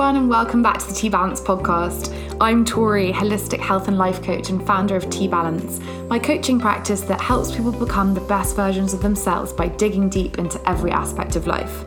[0.00, 2.34] everyone, and welcome back to the T Balance podcast.
[2.40, 5.78] I'm Tori, holistic health and life coach and founder of T Balance,
[6.08, 10.38] my coaching practice that helps people become the best versions of themselves by digging deep
[10.38, 11.86] into every aspect of life.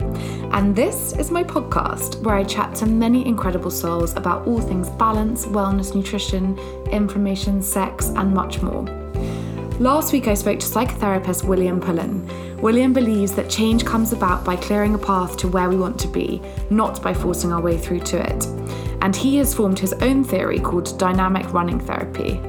[0.51, 4.91] And this is my podcast where I chat to many incredible souls about all things
[4.91, 6.55] balance, wellness, nutrition,
[6.91, 9.02] information, sex, and much more.
[9.79, 12.61] Last week, I spoke to psychotherapist William Pullen.
[12.61, 16.07] William believes that change comes about by clearing a path to where we want to
[16.07, 18.45] be, not by forcing our way through to it.
[19.01, 22.39] And he has formed his own theory called dynamic running therapy.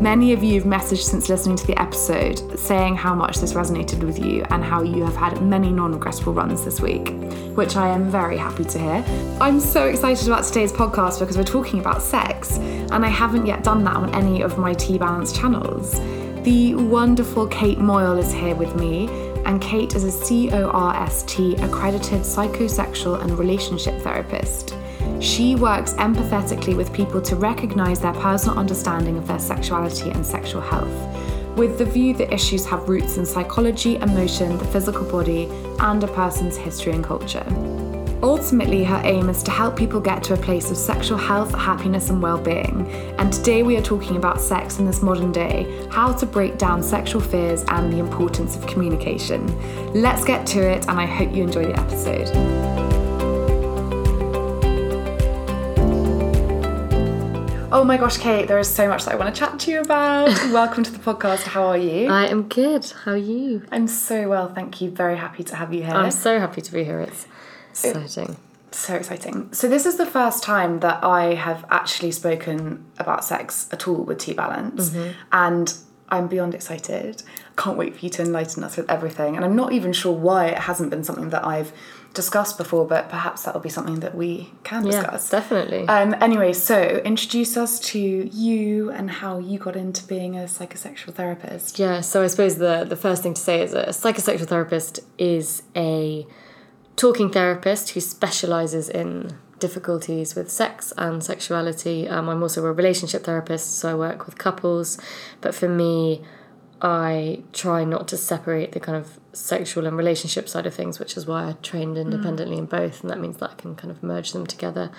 [0.00, 4.02] Many of you have messaged since listening to the episode saying how much this resonated
[4.02, 7.10] with you and how you have had many non regrettable runs this week,
[7.54, 9.04] which I am very happy to hear.
[9.38, 13.62] I'm so excited about today's podcast because we're talking about sex, and I haven't yet
[13.62, 16.00] done that on any of my T Balance channels.
[16.42, 19.08] The wonderful Kate Moyle is here with me,
[19.44, 24.74] and Kate is a COSRT accredited psychosexual and relationship therapist.
[25.20, 30.62] She works empathetically with people to recognize their personal understanding of their sexuality and sexual
[30.62, 30.88] health,
[31.58, 35.44] with the view that issues have roots in psychology, emotion, the physical body,
[35.80, 37.44] and a person's history and culture.
[38.22, 42.10] Ultimately, her aim is to help people get to a place of sexual health, happiness,
[42.10, 42.86] and well being.
[43.18, 46.82] And today we are talking about sex in this modern day, how to break down
[46.82, 49.46] sexual fears, and the importance of communication.
[49.94, 52.28] Let's get to it, and I hope you enjoy the episode.
[57.72, 59.80] Oh my gosh, Kate, there is so much that I want to chat to you
[59.80, 60.28] about.
[60.52, 61.44] Welcome to the podcast.
[61.44, 62.08] How are you?
[62.08, 62.84] I am good.
[63.04, 63.62] How are you?
[63.72, 64.90] I'm so well, thank you.
[64.90, 65.94] Very happy to have you here.
[65.94, 67.00] I'm so happy to be here.
[67.00, 67.26] It's
[67.72, 68.36] exciting.
[68.72, 69.52] So exciting.
[69.52, 74.04] So, this is the first time that I have actually spoken about sex at all
[74.04, 74.94] with T Balance.
[75.32, 75.74] And
[76.08, 77.22] I'm beyond excited.
[77.56, 79.36] Can't wait for you to enlighten us with everything.
[79.36, 81.72] And I'm not even sure why it hasn't been something that I've
[82.14, 85.32] discussed before, but perhaps that'll be something that we can discuss.
[85.32, 85.86] Yeah, definitely.
[85.86, 91.14] Um, anyway, so introduce us to you and how you got into being a psychosexual
[91.14, 91.78] therapist.
[91.78, 95.62] yeah, so I suppose the, the first thing to say is a psychosexual therapist is
[95.76, 96.26] a
[97.00, 102.06] talking therapist who specializes in difficulties with sex and sexuality.
[102.06, 104.98] Um, I'm also a relationship therapist, so I work with couples.
[105.40, 106.22] But for me,
[106.82, 111.16] I try not to separate the kind of sexual and relationship side of things, which
[111.16, 114.02] is why I trained independently in both, and that means that I can kind of
[114.02, 114.90] merge them together.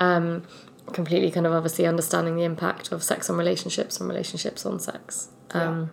[0.00, 0.42] Um,
[0.92, 5.28] completely kind of obviously understanding the impact of sex on relationships and relationships on sex.
[5.52, 5.90] Um,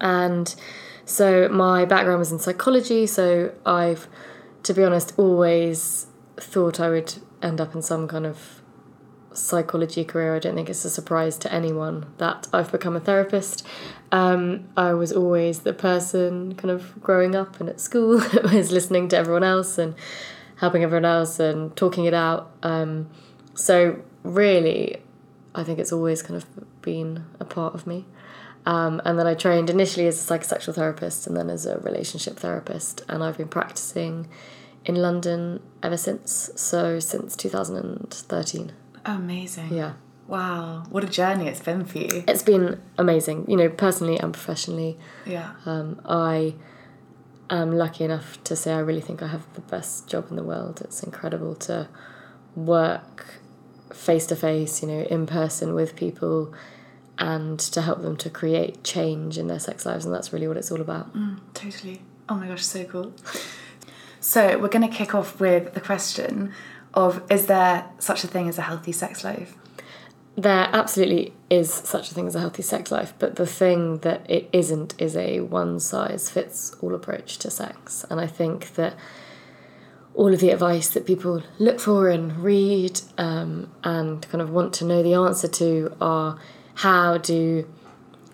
[0.00, 0.52] And
[1.04, 4.08] so my background was in psychology, so I've,
[4.64, 8.60] to be honest, always thought I would end up in some kind of
[9.32, 10.34] psychology career.
[10.34, 13.66] I don't think it's a surprise to anyone that I've become a therapist.
[14.12, 18.14] Um, I was always the person kind of growing up and at school
[18.44, 19.94] was listening to everyone else and
[20.56, 22.50] helping everyone else and talking it out.
[22.62, 23.10] Um,
[23.54, 25.02] so really,
[25.54, 26.46] I think it's always kind of
[26.82, 28.06] been a part of me.
[28.66, 32.38] Um, and then I trained initially as a psychosexual therapist and then as a relationship
[32.38, 33.02] therapist.
[33.08, 34.28] And I've been practicing
[34.84, 36.50] in London ever since.
[36.56, 38.72] So since 2013.
[39.04, 39.72] Amazing.
[39.72, 39.94] Yeah.
[40.26, 40.84] Wow.
[40.88, 42.24] What a journey it's been for you.
[42.26, 44.98] It's been amazing, you know, personally and professionally.
[45.26, 45.52] Yeah.
[45.66, 46.54] Um, I
[47.50, 50.42] am lucky enough to say I really think I have the best job in the
[50.42, 50.80] world.
[50.82, 51.88] It's incredible to
[52.56, 53.26] work
[53.92, 56.54] face to face, you know, in person with people
[57.18, 60.04] and to help them to create change in their sex lives.
[60.04, 61.14] And that's really what it's all about.
[61.54, 62.00] Totally.
[62.28, 63.12] Oh my gosh, so cool.
[64.24, 66.54] So we're going to kick off with the question
[66.94, 69.54] of is there such a thing as a healthy sex life?
[70.34, 74.24] There absolutely is such a thing as a healthy sex life, but the thing that
[74.28, 78.06] it isn't is a one size fits all approach to sex.
[78.08, 78.96] And I think that
[80.14, 84.72] all of the advice that people look for and read um, and kind of want
[84.74, 86.38] to know the answer to are
[86.76, 87.68] how do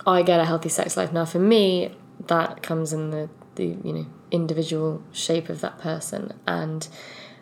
[0.07, 1.13] I get a healthy sex life?
[1.13, 1.97] Now, for me,
[2.29, 6.89] that comes in the, the you know individual shape of that person and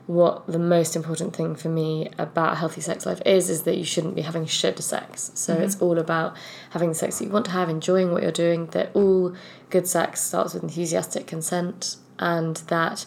[0.09, 3.77] what the most important thing for me about a healthy sex life is is that
[3.77, 5.31] you shouldn't be having should sex.
[5.35, 5.65] So mm-hmm.
[5.65, 6.35] it's all about
[6.71, 9.37] having the sex that you want to have, enjoying what you're doing, that all
[9.69, 13.05] good sex starts with enthusiastic consent and that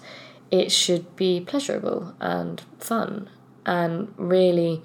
[0.52, 3.32] it should be pleasurable and fun.
[3.66, 4.84] And really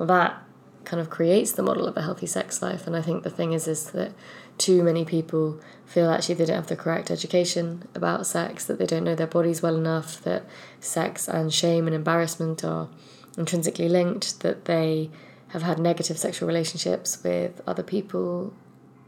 [0.00, 0.42] that
[0.84, 2.88] kind of creates the model of a healthy sex life.
[2.88, 4.12] And I think the thing is is that
[4.58, 5.60] too many people
[5.92, 9.26] feel actually they don't have the correct education about sex, that they don't know their
[9.26, 10.44] bodies well enough, that
[10.80, 12.88] sex and shame and embarrassment are
[13.36, 15.10] intrinsically linked, that they
[15.48, 18.54] have had negative sexual relationships with other people,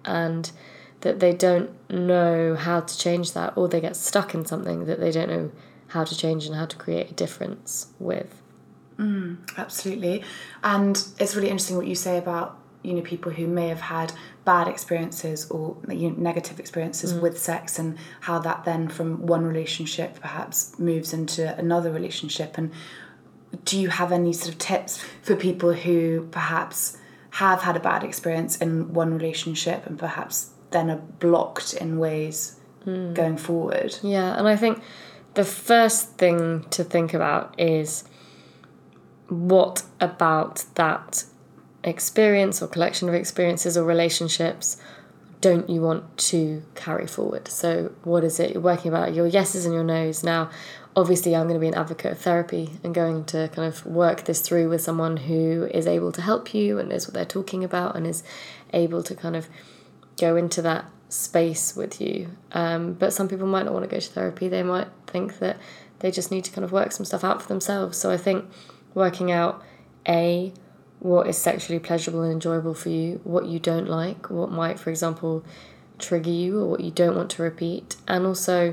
[0.04, 0.50] and
[1.00, 5.00] that they don't know how to change that, or they get stuck in something that
[5.00, 5.50] they don't know
[5.88, 8.42] how to change and how to create a difference with.
[8.98, 10.22] Mm, absolutely.
[10.62, 14.12] And it's really interesting what you say about, you know, people who may have had
[14.44, 17.22] bad experiences or you know, negative experiences mm.
[17.22, 22.58] with sex and how that then from one relationship perhaps moves into another relationship.
[22.58, 22.70] And
[23.64, 26.98] do you have any sort of tips for people who perhaps
[27.30, 32.60] have had a bad experience in one relationship and perhaps then are blocked in ways
[32.84, 33.14] mm.
[33.14, 33.98] going forward?
[34.02, 34.82] Yeah, and I think
[35.32, 38.04] the first thing to think about is
[39.28, 41.24] what about that
[41.84, 44.76] experience or collection of experiences or relationships
[45.40, 47.48] don't you want to carry forward?
[47.48, 49.14] So, what is it you're working about?
[49.14, 50.24] Your yeses and your nos.
[50.24, 50.50] Now,
[50.96, 54.24] obviously, I'm going to be an advocate of therapy and going to kind of work
[54.24, 57.62] this through with someone who is able to help you and knows what they're talking
[57.62, 58.22] about and is
[58.72, 59.48] able to kind of
[60.18, 62.30] go into that space with you.
[62.52, 64.48] Um, but some people might not want to go to therapy.
[64.48, 65.58] They might think that
[65.98, 67.98] they just need to kind of work some stuff out for themselves.
[67.98, 68.46] So I think
[68.94, 69.62] working out
[70.08, 70.52] a
[71.04, 74.88] what is sexually pleasurable and enjoyable for you, what you don't like, what might, for
[74.88, 75.44] example,
[75.98, 78.72] trigger you or what you don't want to repeat, and also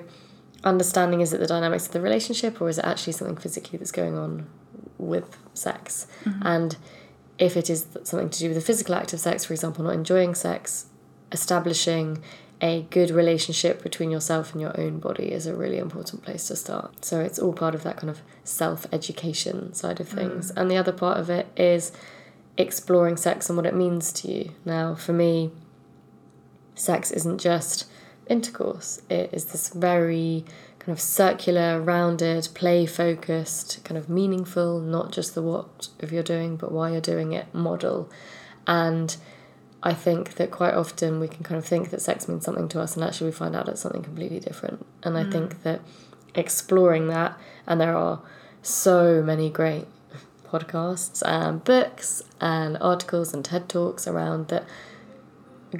[0.64, 3.92] understanding is it the dynamics of the relationship or is it actually something physically that's
[3.92, 4.48] going on
[4.98, 6.08] with sex?
[6.24, 6.48] Mm-hmm.
[6.48, 6.78] And
[7.38, 9.94] if it is something to do with the physical act of sex, for example, not
[9.94, 10.86] enjoying sex,
[11.34, 12.24] establishing
[12.62, 16.56] a good relationship between yourself and your own body is a really important place to
[16.56, 17.04] start.
[17.04, 20.16] So it's all part of that kind of self education side of mm.
[20.16, 20.52] things.
[20.52, 21.92] And the other part of it is
[22.62, 24.52] exploring sex and what it means to you.
[24.66, 25.52] Now, for me,
[26.76, 27.86] sex isn't just
[28.28, 30.46] intercourse, it is this very
[30.80, 36.24] kind of circular, rounded, play focused, kind of meaningful, not just the what of you're
[36.24, 38.10] doing, but why you're doing it model.
[38.66, 39.16] And
[39.84, 42.82] I think that quite often we can kind of think that sex means something to
[42.82, 44.86] us, and actually we find out it's something completely different.
[45.04, 45.32] And I mm.
[45.32, 45.82] think that
[46.34, 47.38] exploring that,
[47.68, 48.22] and there are
[48.64, 49.86] so many great
[50.52, 54.66] podcasts and books and articles and TED Talks around that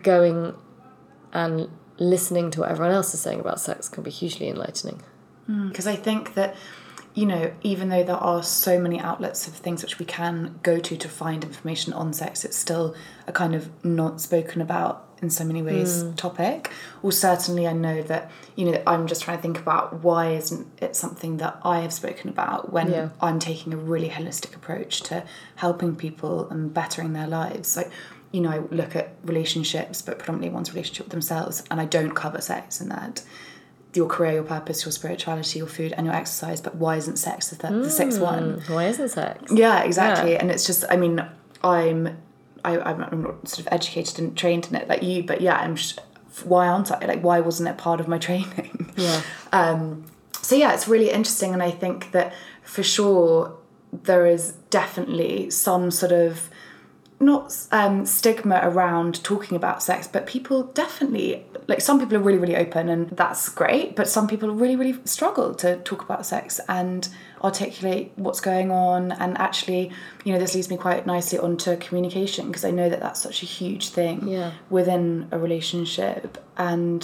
[0.02, 0.56] going
[1.34, 5.02] and listening to what everyone else is saying about sex can be hugely enlightening.
[5.50, 6.56] Mm, because I think that,
[7.14, 10.80] you know, even though there are so many outlets of things which we can go
[10.80, 12.96] to to find information on sex, it's still
[13.28, 16.14] a kind of not spoken about in so many ways hmm.
[16.14, 16.72] topic.
[17.04, 20.68] Or certainly, I know that, you know, I'm just trying to think about why isn't
[20.82, 23.10] it something that I have spoken about when Yeah.
[23.22, 25.24] I'm taking a really holistic approach to
[25.56, 27.78] helping people and bettering their lives.
[27.78, 27.92] Like,
[28.32, 32.12] you know, I look at relationships, but predominantly one's relationship with themselves, and I don't
[32.12, 33.24] cover sex in that.
[33.94, 36.62] Your career, your purpose, your spirituality, your food, and your exercise.
[36.62, 38.62] But why isn't sex the, th- the sixth one?
[38.62, 38.74] Hmm.
[38.74, 39.52] Why isn't sex?
[39.52, 40.32] Yeah, exactly.
[40.32, 40.38] Yeah.
[40.38, 41.22] And it's just, I mean,
[41.62, 42.18] I'm,
[42.64, 45.56] I, I'm I'm not sort of educated and trained in it like you, but yeah,
[45.56, 45.76] I'm.
[45.76, 46.00] Just,
[46.44, 47.06] why aren't I?
[47.06, 48.94] Like, why wasn't it part of my training?
[48.96, 49.22] Yeah.
[49.52, 50.06] Um,
[50.42, 53.58] so yeah, it's really interesting, and I think that for sure
[53.92, 56.50] there is definitely some sort of
[57.20, 62.40] not um, stigma around talking about sex, but people definitely like some people are really
[62.40, 63.96] really open, and that's great.
[63.96, 67.08] But some people really really struggle to talk about sex and
[67.44, 69.12] articulate what's going on.
[69.14, 69.92] And actually,
[70.24, 73.42] you know, this leads me quite nicely onto communication because I know that that's such
[73.44, 74.52] a huge thing Yeah.
[74.70, 77.04] within a relationship and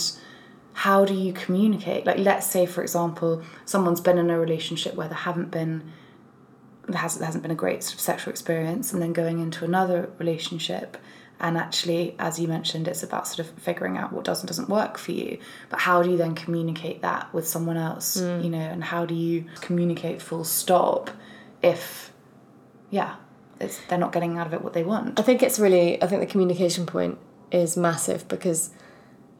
[0.73, 5.07] how do you communicate like let's say for example someone's been in a relationship where
[5.07, 5.81] there haven't been
[6.87, 9.65] there hasn't, there hasn't been a great sort of sexual experience and then going into
[9.65, 10.95] another relationship
[11.39, 14.69] and actually as you mentioned it's about sort of figuring out what does and doesn't
[14.69, 15.37] work for you.
[15.69, 19.15] But how do you then communicate that with someone else you know and how do
[19.15, 21.09] you communicate full stop
[21.61, 22.11] if
[22.89, 23.15] yeah
[23.59, 25.19] it's, they're not getting out of it what they want?
[25.19, 27.17] I think it's really, I think the communication point
[27.51, 28.71] is massive because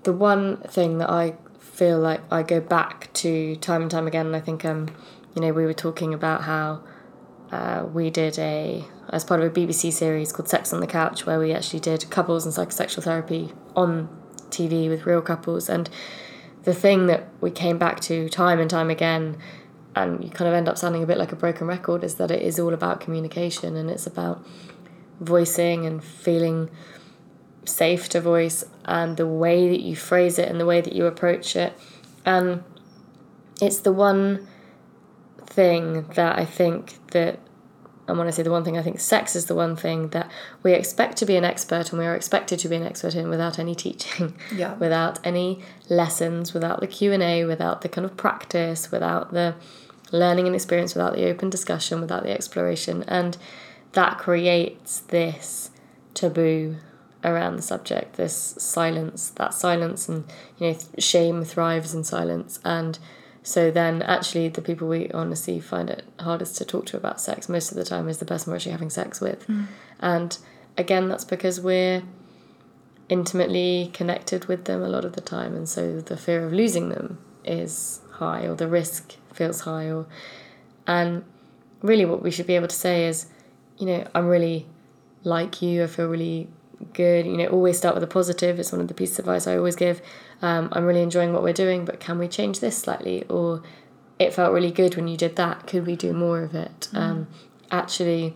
[0.03, 4.27] the one thing that I feel like I go back to time and time again,
[4.27, 4.89] and I think, um,
[5.35, 6.81] you know, we were talking about how
[7.51, 11.25] uh, we did a, as part of a BBC series called Sex on the Couch,
[11.25, 14.09] where we actually did couples and psychosexual therapy on
[14.49, 15.69] TV with real couples.
[15.69, 15.89] And
[16.63, 19.37] the thing that we came back to time and time again,
[19.95, 22.31] and you kind of end up sounding a bit like a broken record, is that
[22.31, 24.45] it is all about communication and it's about
[25.19, 26.69] voicing and feeling
[27.65, 31.05] safe to voice and the way that you phrase it and the way that you
[31.05, 31.73] approach it.
[32.25, 32.63] And
[33.61, 34.47] it's the one
[35.57, 37.39] thing that I think that
[38.07, 40.31] and when I say the one thing, I think sex is the one thing that
[40.63, 43.27] we expect to be an expert and we are expected to be an expert in
[43.29, 44.75] without any teaching, Yeah.
[44.75, 45.59] without any
[45.89, 49.55] lessons, without the Q and A, without the kind of practice, without the
[50.13, 53.35] learning and experience, without the open discussion, without the exploration, and
[53.91, 55.71] that creates this
[56.13, 56.77] taboo
[57.25, 60.23] around the subject, this silence, that silence, and
[60.59, 62.99] you know, shame thrives in silence, and
[63.47, 67.47] So then, actually, the people we honestly find it hardest to talk to about sex
[67.47, 69.47] most of the time is the person we're actually having sex with.
[69.47, 69.67] Mm.
[70.01, 70.37] And
[70.77, 72.03] again, that's because we're
[73.07, 76.89] intimately connected with them a lot of the time, and so the fear of losing
[76.89, 80.07] them is high, or the risk feels high, or
[80.85, 81.23] and
[81.81, 83.27] really, what we should be able to say is,
[83.77, 84.65] you know, I'm really
[85.23, 85.85] like you.
[85.85, 86.49] I feel really
[86.93, 87.25] good.
[87.25, 88.59] You know, always start with a positive.
[88.59, 90.01] It's one of the pieces of advice I always give.
[90.41, 93.23] Um, I'm really enjoying what we're doing, but can we change this slightly?
[93.29, 93.63] Or
[94.19, 95.67] it felt really good when you did that.
[95.67, 96.89] Could we do more of it?
[96.93, 97.27] Um,
[97.71, 98.35] actually,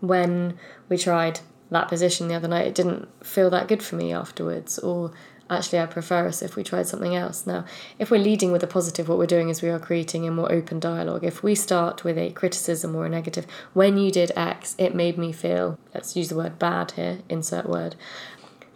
[0.00, 4.12] when we tried that position the other night, it didn't feel that good for me
[4.12, 4.78] afterwards.
[4.78, 5.12] Or
[5.50, 7.46] actually, I prefer us if we tried something else.
[7.46, 7.64] Now,
[7.98, 10.50] if we're leading with a positive, what we're doing is we are creating a more
[10.50, 11.24] open dialogue.
[11.24, 15.18] If we start with a criticism or a negative, when you did X, it made
[15.18, 17.96] me feel, let's use the word bad here, insert word.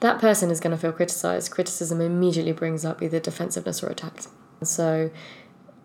[0.01, 1.51] That person is going to feel criticized.
[1.51, 4.23] Criticism immediately brings up either defensiveness or attack.
[4.63, 5.11] So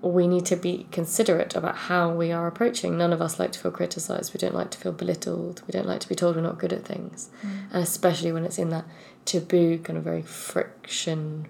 [0.03, 2.97] we need to be considerate about how we are approaching.
[2.97, 4.33] None of us like to feel criticized.
[4.33, 5.63] We don't like to feel belittled.
[5.65, 7.29] We don't like to be told we're not good at things.
[7.41, 7.71] Mm.
[7.71, 8.85] And especially when it's in that
[9.25, 11.47] taboo, kind of very friction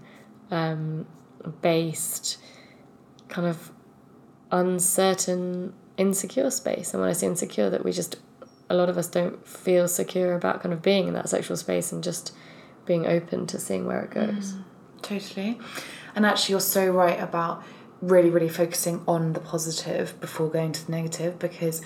[0.51, 1.06] um,
[1.62, 2.38] based,
[3.30, 3.72] kind of
[4.51, 6.94] uncertain, insecure space.
[6.94, 8.18] And when I say insecure, that we just,
[8.70, 11.92] a lot of us don't feel secure about kind of being in that sexual space
[11.92, 12.34] and just
[12.86, 14.56] being open to seeing where it goes.
[15.01, 15.60] Totally.
[16.15, 17.63] And actually, you're so right about
[18.01, 21.82] really, really focusing on the positive before going to the negative because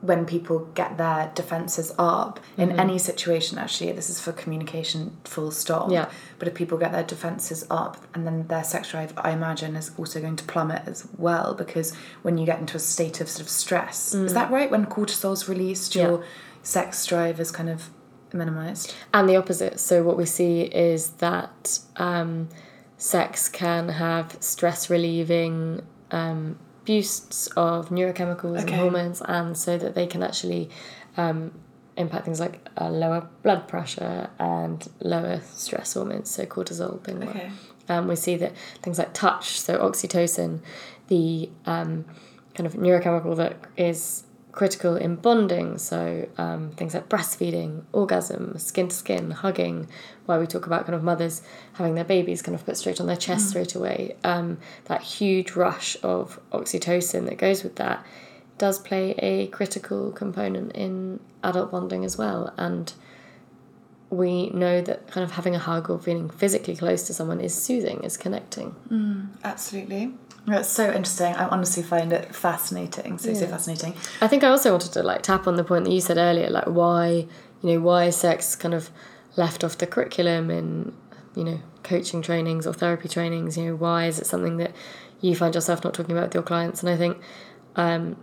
[0.00, 2.78] when people get their defenses up in Mm-hmm.
[2.80, 5.90] any situation, actually, this is for communication full stop.
[5.90, 6.08] Yeah.
[6.38, 9.90] But if people get their defenses up and then their sex drive, I imagine, is
[9.98, 13.42] also going to plummet as well because when you get into a state of sort
[13.42, 14.70] of stress, is that right?
[14.70, 15.96] When cortisol's released, Mm.
[15.96, 16.02] Yeah.
[16.08, 16.24] your
[16.62, 17.90] sex drive is kind of
[18.32, 18.94] minimized.
[19.12, 19.80] and the opposite.
[19.80, 22.48] So what we see is that um,
[22.98, 26.58] sex can have stress relieving um,
[26.88, 28.72] boosts of neurochemicals Okay.
[28.72, 30.70] and hormones, and so that they can actually
[31.18, 31.52] um,
[31.96, 36.30] impact things like uh, lower blood pressure and lower stress hormones.
[36.30, 37.28] So cortisol being one.
[37.28, 37.50] Okay.
[37.90, 38.52] Um, we see that
[38.82, 40.60] things like touch, so oxytocin,
[41.08, 42.04] the um,
[42.54, 44.24] kind of neurochemical that is
[44.58, 49.86] critical in bonding, so um, things like breastfeeding, orgasm, skin to skin, hugging,
[50.26, 51.42] why we talk about kind of mothers
[51.74, 54.16] having their babies kind of put straight on their chest straight away.
[54.24, 58.04] Um, that huge rush of oxytocin that goes with that
[58.58, 62.52] does play a critical component in adult bonding as well.
[62.56, 62.92] And
[64.10, 67.54] we know that kind of having a hug or feeling physically close to someone is
[67.54, 68.74] soothing, is connecting.
[69.44, 70.14] Absolutely.
[70.48, 71.34] That's so interesting.
[71.34, 73.18] I honestly find it fascinating.
[73.18, 73.94] So, so fascinating.
[74.20, 76.48] I think I also wanted to like tap on the point that you said earlier,
[76.48, 77.26] like why,
[77.62, 78.90] you know, why is sex kind of
[79.36, 80.94] left off the curriculum in,
[81.36, 84.72] you know, coaching trainings or therapy trainings, you know, why is it something that
[85.20, 86.82] you find yourself not talking about with your clients?
[86.82, 87.18] And I think
[87.76, 88.16] um,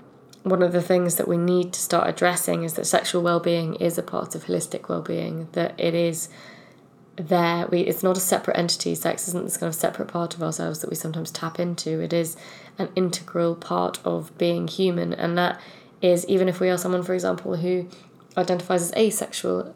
[0.43, 3.97] one of the things that we need to start addressing is that sexual well-being is
[3.97, 6.29] a part of holistic well-being, that it is
[7.17, 8.95] there we it's not a separate entity.
[8.95, 12.01] Sex isn't this kind of separate part of ourselves that we sometimes tap into.
[12.01, 12.35] It is
[12.77, 15.59] an integral part of being human and that
[16.01, 17.87] is even if we are someone for example who
[18.37, 19.73] identifies as asexual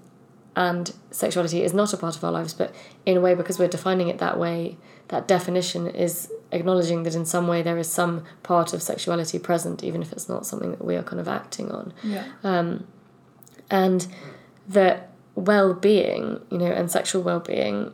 [0.55, 3.69] and sexuality is not a part of our lives but in a way because we're
[3.69, 4.77] defining it that way
[5.08, 9.84] that definition is acknowledging that in some way there is some part of sexuality present
[9.84, 11.93] even if it's not something that we are kind of acting on.
[12.03, 12.25] Yeah.
[12.43, 12.86] um,
[13.69, 14.08] and
[14.67, 17.93] that well-being you know and sexual well-being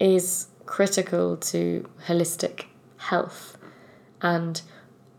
[0.00, 2.64] is critical to holistic
[2.96, 3.56] health.
[4.20, 4.60] And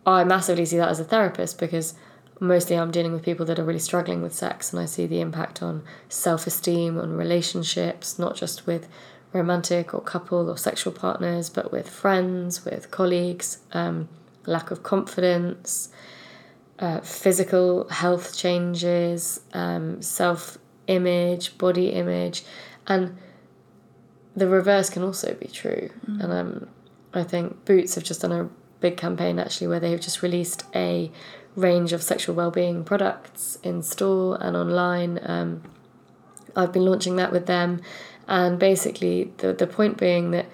[0.06, 1.94] i massively see that as a therapist because
[2.40, 5.22] mostly i'm dealing with people that are really struggling with sex and i see the
[5.22, 8.88] impact on self-esteem on relationships not just with
[9.34, 14.08] romantic or couple or sexual partners but with friends with colleagues um,
[14.46, 15.90] lack of confidence
[16.80, 22.44] uh, physical health changes, um, self image, body image,
[22.88, 23.18] and
[24.36, 25.90] the reverse can also be true.
[26.06, 26.68] And um,
[27.14, 30.64] I think Boots have just done a big campaign actually where they have just released
[30.76, 31.12] a
[31.56, 35.20] range of sexual well-being products in store and online.
[35.24, 35.64] Um,
[36.56, 37.82] I've been launching that with them,
[38.28, 40.48] and basically the the point being that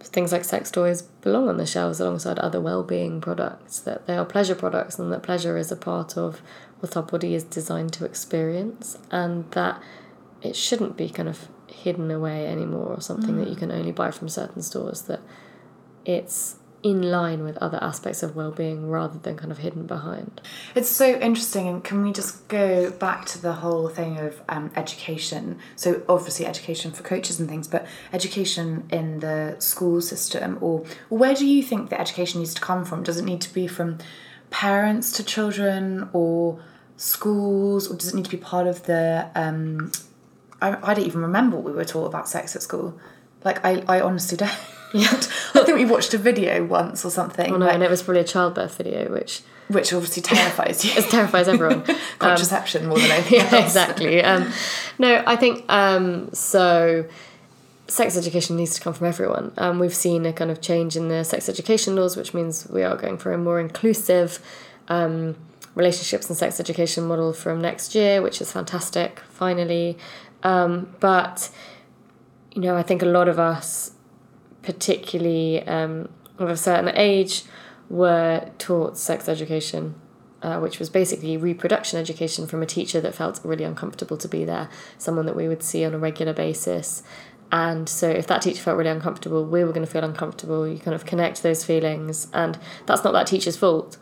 [0.00, 4.24] things like sex toys belong on the shelves alongside other well-being products that they are
[4.24, 6.42] pleasure products and that pleasure is a part of
[6.84, 9.82] what our body is designed to experience and that
[10.42, 14.10] it shouldn't be kind of hidden away anymore or something that you can only buy
[14.10, 15.20] from certain stores that
[16.04, 20.42] it's in line with other aspects of well-being rather than kind of hidden behind
[20.74, 24.70] It's so interesting, and can we just go back to the whole thing of um,
[24.76, 25.58] education?
[25.76, 31.34] So, obviously, education for coaches and things, but education in the school system, or where
[31.34, 33.02] do you think the education needs to come from?
[33.02, 33.96] Does it need to be from
[34.50, 36.60] parents to children, or
[36.96, 39.28] schools, or does it need to be part of the?
[39.34, 39.92] Um,
[40.60, 42.98] I, I don't even remember what we were taught about sex at school.
[43.44, 44.50] Like, I, I honestly don't.
[44.94, 47.52] I think we watched a video once or something.
[47.52, 50.92] oh no like- and it was probably a childbirth video which which obviously terrifies you.
[50.94, 51.82] it terrifies everyone
[52.20, 53.64] Contraception more than anything yeah, else.
[53.64, 54.22] exactly.
[54.22, 54.52] Um,
[54.98, 57.06] no, I think um, so.
[57.86, 59.52] Sex education needs to come from everyone.
[59.58, 62.82] Um, we've seen a kind of change in the sex education laws, which means we
[62.82, 64.38] are going for a more inclusive
[64.88, 65.36] um,
[65.74, 69.20] relationships and sex education model from next year, which is fantastic.
[69.28, 69.98] Finally,
[70.42, 71.50] um, but
[72.54, 73.92] you know, I think a lot of us,
[74.62, 77.42] particularly um, of a certain age,
[77.88, 79.94] were taught sex education
[80.44, 84.44] uh, which was basically reproduction education from a teacher that felt really uncomfortable to be
[84.44, 87.02] there, someone that we would see on a regular basis.
[87.50, 90.68] And so, if that teacher felt really uncomfortable, we were going to feel uncomfortable.
[90.68, 93.96] You kind of connect those feelings, and that's not that teacher's fault.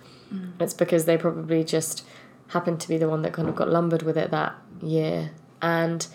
[0.60, 2.04] It's because they probably just
[2.48, 5.30] happened to be the one that kind of got lumbered with it that year.
[5.60, 6.06] And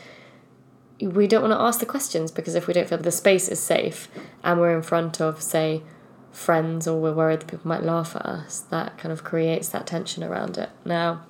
[0.99, 3.59] we don't want to ask the questions because if we don't feel the space is
[3.59, 4.07] safe
[4.43, 5.83] and we're in front of, say,
[6.31, 9.87] friends or we're worried that people might laugh at us, that kind of creates that
[9.87, 10.69] tension around it.
[10.85, 11.25] Now,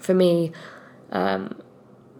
[0.00, 0.52] for me,
[1.10, 1.60] um,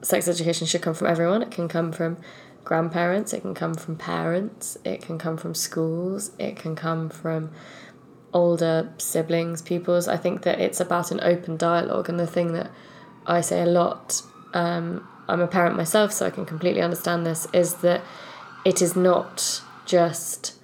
[0.03, 1.43] sex education should come from everyone.
[1.43, 2.19] It can come from
[2.65, 7.51] grandparents, it can come from parents, it can come from schools, it can come from
[8.37, 12.71] older siblings, pupils, I think that it's about an open dialogue, and the thing that
[13.27, 14.21] I say a lot,
[14.53, 18.03] um, I'm a parent myself, so I can completely understand this, is that
[18.65, 20.55] it is not just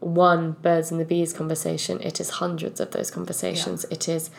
[0.00, 3.84] one birds and the bees conversation, it is hundreds of those conversations.
[3.90, 4.30] It is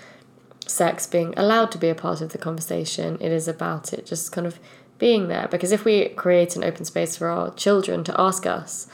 [0.65, 3.17] sex being allowed to be a part of the conversation.
[3.19, 4.57] It is about it just kind of
[4.99, 5.47] being there.
[5.51, 8.87] Because if we create an open space for our children to ask us,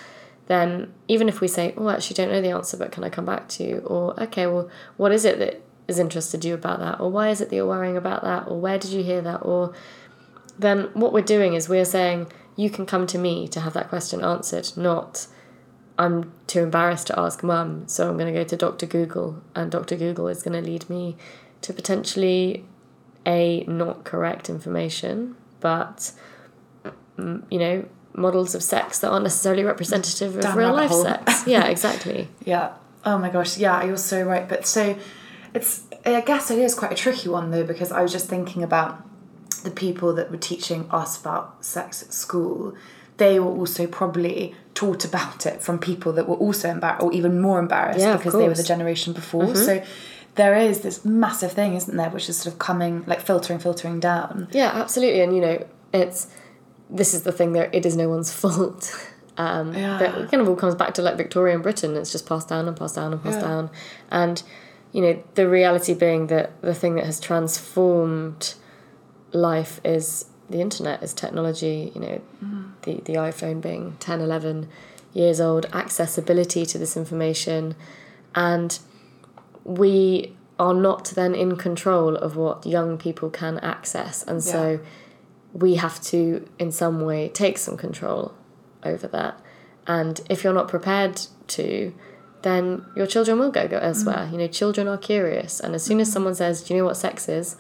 [0.47, 3.09] then even if we say, Oh, I actually don't know the answer, but can I
[3.09, 3.77] come back to you?
[3.85, 7.00] Or, okay, well, what is it that has interested you about that?
[7.00, 8.48] Or why is it that you're worrying about that?
[8.48, 9.37] Or where did you hear that?
[9.37, 9.74] Or
[10.57, 13.89] then what we're doing is we're saying, You can come to me to have that
[13.89, 15.27] question answered, not
[15.98, 18.85] I'm too embarrassed to ask mum, so I'm going to go to Dr.
[18.85, 19.96] Google, and Dr.
[19.96, 21.15] Google is going to lead me
[21.61, 22.65] to potentially
[23.25, 26.11] a not correct information, but
[27.17, 27.85] mm, you know,
[28.17, 31.03] models of sex that aren't necessarily representative of Down real life hole.
[31.03, 31.43] sex.
[31.47, 32.27] Yeah, exactly.
[32.43, 32.73] Yeah.
[33.05, 33.57] Oh my gosh.
[33.57, 34.47] Yeah, you're so right.
[34.49, 34.97] But so
[35.53, 38.63] it's, I guess it is quite a tricky one though, because I was just thinking
[38.63, 39.01] about
[39.63, 42.75] the people that were teaching us about sex at school.
[43.17, 47.39] They were also probably taught about it from people that were also embarrassed or even
[47.39, 48.61] more embarrassed Yeah, because they were the.
[48.61, 48.67] Mm-hmm.
[48.67, 49.55] generation before.
[49.55, 49.83] So
[50.35, 53.99] there is this massive thing, isn't there, which is sort of coming, like filtering, filtering
[54.01, 54.49] down.
[54.51, 55.21] Yeah, absolutely.
[55.21, 56.27] And you know, it's
[56.89, 58.93] this is the thing that it is no one's fault.
[59.37, 59.98] Um, Yeah.
[60.00, 61.95] But it kind of all comes back to like Victorian Britain.
[61.98, 63.48] It's just passed down and passed down and passed Yeah.
[63.48, 63.69] down.
[64.11, 64.41] And
[64.91, 68.53] you know, the reality being that the thing that has transformed
[69.33, 71.91] life is the internet, is technology.
[71.93, 72.21] You know,
[72.83, 74.69] the the iPhone being 10, 11
[75.13, 77.75] years old, accessibility to this information,
[78.35, 78.79] and
[79.65, 84.77] we are not then in control of what young people can access and so Yeah.
[85.55, 88.33] We have to in some way take some control
[88.83, 89.39] over that.
[89.87, 91.94] And if you're not prepared to
[92.41, 94.27] then your children will go go elsewhere.
[94.27, 94.31] Mm.
[94.33, 95.59] You know children are curious.
[95.59, 97.55] And as soon as someone says do you know what sex is?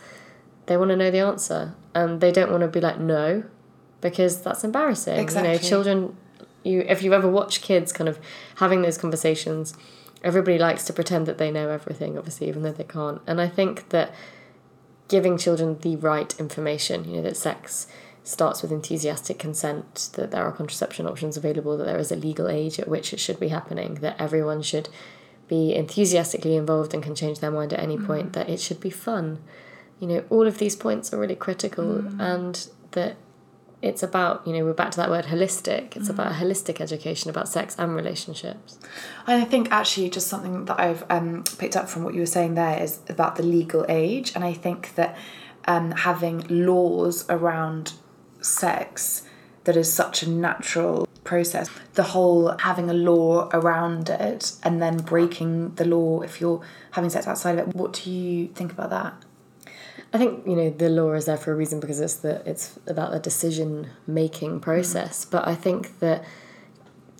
[0.67, 1.75] they want to know the answer.
[1.93, 3.43] And they don't want to be like no
[4.01, 5.17] because that's embarrassing.
[5.17, 5.51] Exactly.
[5.51, 6.17] you know children
[6.63, 8.19] you if you ever watch kids kind of
[8.55, 9.75] having those conversations
[10.23, 13.21] everybody likes to pretend that they know everything obviously even though they can't.
[13.25, 14.13] And i think that
[15.07, 17.87] giving children the right information you know that sex
[18.23, 22.47] starts with enthusiastic consent that there are contraception options available that there is a legal
[22.47, 24.89] age at which it should be happening that everyone should
[25.47, 28.05] be enthusiastically involved and can change their mind at any mm.
[28.05, 29.39] point that it should be fun.
[29.99, 32.19] You know all of these points are really critical mm.
[32.19, 33.15] and that
[33.85, 37.29] it's about you know we're back to that word holistic it's about a holistic education
[37.29, 38.79] about sex and relationships
[39.27, 42.25] And I think actually just something that I've um, picked up from what you were
[42.25, 45.17] saying there is about the legal age, and I think that
[45.67, 47.93] um, having laws around
[48.41, 49.23] sex
[49.63, 54.97] that is such a natural process, the whole having a law around it and then
[54.97, 57.75] breaking the law if you're having sex outside of it.
[57.75, 59.24] What do you think about that?
[60.15, 62.79] I think you know the law is there for a reason because it's the it's
[62.87, 65.25] about the decision making process.
[65.25, 66.23] But I think that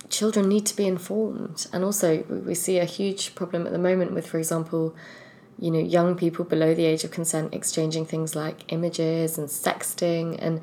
[0.08, 1.66] children need to be informed.
[1.74, 4.96] And also, we see a huge problem at the moment with, for example,
[5.58, 10.38] you know, young people below the age of consent exchanging things like images and sexting,
[10.38, 10.62] and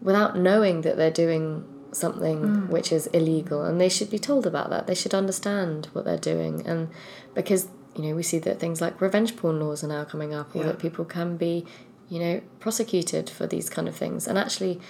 [0.00, 2.68] without knowing that they're doing something mm.
[2.68, 4.86] which is illegal, and they should be told about that.
[4.86, 6.90] They should understand what they're doing, and
[7.34, 10.54] because you know, we see that things like revenge porn laws are now coming up,
[10.54, 10.64] or yeah.
[10.66, 11.66] that people can be,
[12.08, 14.80] you know, prosecuted for these kind of things, and actually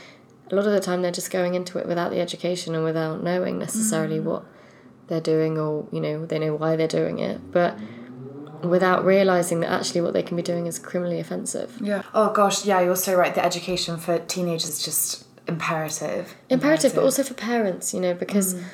[0.51, 3.23] a lot of the time they're just going into it without the education and without
[3.23, 4.25] knowing necessarily mm.
[4.25, 4.45] what
[5.09, 7.77] they're doing or you know they know why they're doing it but
[8.63, 12.65] without realizing that actually what they can be doing is criminally offensive yeah oh gosh
[12.65, 16.95] yeah you're so right the education for teenagers is just imperative imperative, imperative.
[16.95, 18.65] but also for parents you know because mm.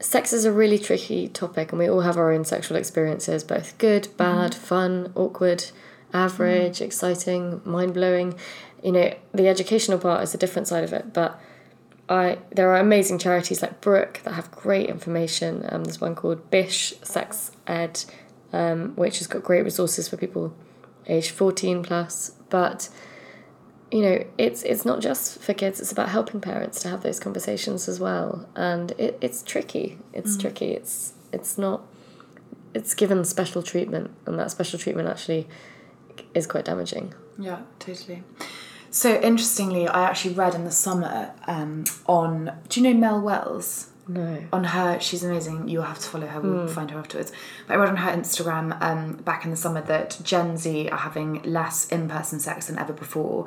[0.00, 3.76] Sex is a really tricky topic and we all have our own sexual experiences both
[3.78, 4.54] good bad mm.
[4.54, 5.64] fun awkward
[6.12, 6.86] average mm.
[6.86, 8.34] exciting mind-blowing
[8.82, 11.40] you know, the educational part is a different side of it, but
[12.08, 15.64] I there are amazing charities like Brook that have great information.
[15.68, 18.04] Um, there's one called Bish Sex Ed,
[18.52, 20.54] um, which has got great resources for people
[21.06, 22.32] aged 14 plus.
[22.48, 22.88] But
[23.90, 25.80] you know, it's it's not just for kids.
[25.80, 28.48] It's about helping parents to have those conversations as well.
[28.54, 29.98] And it, it's tricky.
[30.12, 30.40] It's mm.
[30.40, 30.72] tricky.
[30.72, 31.82] It's it's not.
[32.72, 35.48] It's given special treatment, and that special treatment actually
[36.34, 37.14] is quite damaging.
[37.36, 38.22] Yeah, totally.
[38.90, 42.52] So interestingly, I actually read in the summer um, on.
[42.68, 43.89] Do you know Mel Wells?
[44.08, 44.42] No.
[44.52, 45.68] On her, she's amazing.
[45.68, 46.40] You'll have to follow her.
[46.40, 46.70] We'll mm.
[46.70, 47.32] find her afterwards.
[47.66, 50.98] But I read on her Instagram um, back in the summer that Gen Z are
[50.98, 53.46] having less in-person sex than ever before,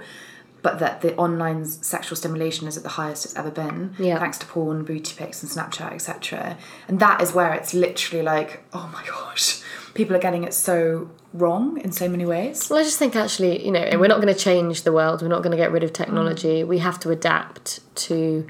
[0.61, 4.17] but that the online sexual stimulation is at the highest it's ever been, yeah.
[4.17, 6.57] thanks to porn, booty pics, and Snapchat, etc.
[6.87, 9.61] And that is where it's literally like, oh my gosh,
[9.93, 12.69] people are getting it so wrong in so many ways.
[12.69, 15.21] Well, I just think actually, you know, we're not going to change the world.
[15.21, 16.63] We're not going to get rid of technology.
[16.63, 16.67] Mm.
[16.67, 18.47] We have to adapt to.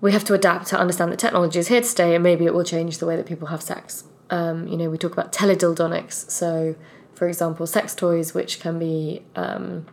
[0.00, 2.54] We have to adapt to understand that technology is here to stay, and maybe it
[2.54, 4.04] will change the way that people have sex.
[4.28, 6.30] Um, you know, we talk about teledildonics.
[6.30, 6.76] So,
[7.14, 9.86] for example, sex toys which can be um,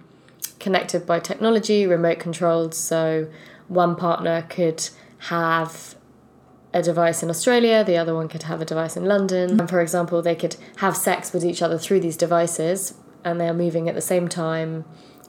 [0.59, 2.73] connected by technology, remote controlled.
[2.73, 3.29] So,
[3.67, 4.89] one partner could
[5.29, 5.95] have
[6.73, 9.59] a device in Australia, the other one could have a device in London.
[9.59, 13.47] And for example, they could have sex with each other through these devices and they
[13.47, 14.85] are moving at the same time.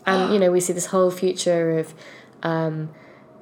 [0.06, 1.94] And, you know, we see this whole future of
[2.42, 2.90] um,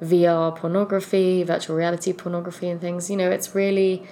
[0.01, 3.09] VR pornography, virtual reality pornography, and things.
[3.09, 4.03] You know, it's really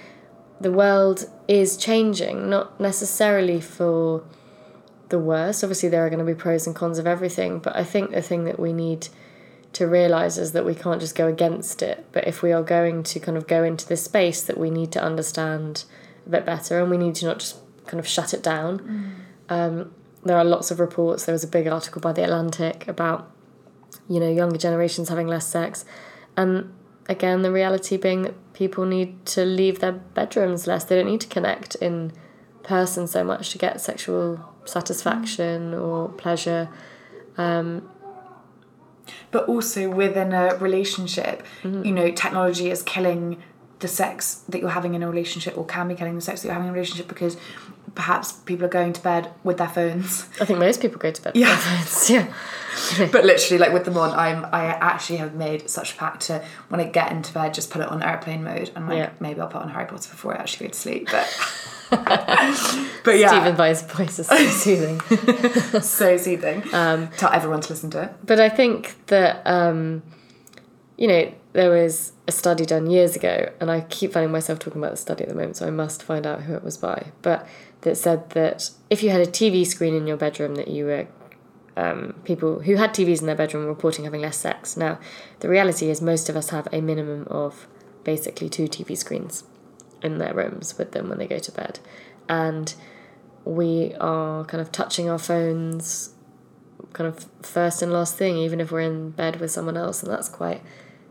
[0.60, 4.24] the world is changing, not necessarily for
[5.10, 5.64] the worse.
[5.64, 8.22] Obviously, there are going to be pros and cons of everything, but I think the
[8.22, 9.08] thing that we need
[9.74, 13.04] to realize is that we can't just go against it but if we are going
[13.04, 15.86] to kind of go into this space that we need to understand
[16.26, 19.54] a bit better and we need to not just kind of shut it down mm.
[19.54, 23.32] um, there are lots of reports there was a big article by the atlantic about
[24.12, 25.86] you know younger generations having less sex
[26.36, 26.72] and
[27.08, 31.22] again the reality being that people need to leave their bedrooms less they don't need
[31.22, 32.12] to connect in
[32.64, 35.82] person so much to get sexual satisfaction mm.
[35.82, 36.70] or pleasure
[37.38, 37.90] um,
[39.32, 41.84] but also within a relationship, mm-hmm.
[41.86, 43.42] you know, technology is killing
[43.80, 46.48] the sex that you're having in a relationship or can be killing the sex that
[46.48, 47.36] you're having in a relationship because
[47.96, 50.28] perhaps people are going to bed with their phones.
[50.40, 51.50] I think most people go to bed yeah.
[51.50, 52.10] with their phones.
[52.98, 53.10] Yeah.
[53.12, 56.42] but literally like with them on, I'm I actually have made such a pact to
[56.70, 59.10] when I get into bed just put it on airplane mode and like yeah.
[59.20, 61.10] maybe I'll put on Harry Potter before I actually go to sleep.
[61.12, 61.28] But
[63.04, 65.02] but yeah, Stephen Fry's voice is so soothing,
[65.82, 66.64] so soothing.
[66.74, 68.14] Um, Tell everyone to listen to it.
[68.26, 70.02] But I think that um,
[70.98, 74.82] you know there was a study done years ago, and I keep finding myself talking
[74.82, 77.12] about the study at the moment, so I must find out who it was by.
[77.22, 77.46] But
[77.82, 81.08] that said that if you had a TV screen in your bedroom, that you were
[81.78, 84.78] um, people who had TVs in their bedroom reporting having less sex.
[84.78, 85.00] Now,
[85.40, 87.68] the reality is most of us have a minimum of
[88.04, 89.44] basically two TV screens
[90.02, 91.80] in their rooms with them when they go to bed.
[92.28, 92.74] And
[93.46, 96.14] we are kind of touching our phones
[96.94, 100.12] kind of first and last thing, even if we're in bed with someone else, and
[100.12, 100.62] that's quite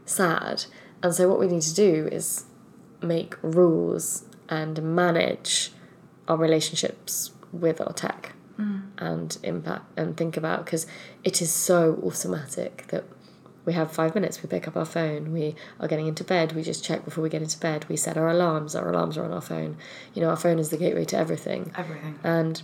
[0.04, 0.64] sad.
[1.02, 2.44] And so, what we need to do is
[3.02, 5.72] make rules and manage
[6.30, 8.82] our relationships with our tech mm.
[8.98, 10.86] and impact and think about because
[11.24, 13.04] it is so automatic that
[13.64, 16.62] we have five minutes, we pick up our phone, we are getting into bed, we
[16.62, 19.32] just check before we get into bed, we set our alarms, our alarms are on
[19.32, 19.76] our phone.
[20.14, 21.72] You know, our phone is the gateway to everything.
[21.76, 22.18] Everything.
[22.22, 22.62] And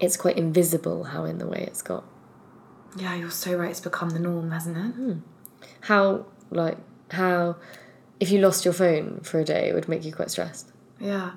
[0.00, 2.04] it's quite invisible how in the way it's got.
[2.96, 4.96] Yeah, you're so right, it's become the norm, hasn't it?
[4.96, 5.20] Mm.
[5.82, 6.78] How, like,
[7.10, 7.56] how,
[8.20, 10.72] if you lost your phone for a day, it would make you quite stressed.
[11.00, 11.32] Yeah.